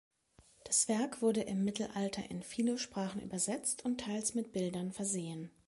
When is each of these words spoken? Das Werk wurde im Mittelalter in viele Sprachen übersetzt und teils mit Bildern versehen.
Das 0.63 0.87
Werk 0.87 1.21
wurde 1.21 1.41
im 1.41 1.63
Mittelalter 1.63 2.23
in 2.31 2.41
viele 2.41 2.79
Sprachen 2.79 3.21
übersetzt 3.21 3.85
und 3.85 4.01
teils 4.01 4.33
mit 4.33 4.51
Bildern 4.51 4.91
versehen. 4.91 5.51